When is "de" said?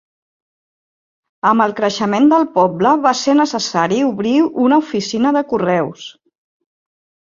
5.41-5.49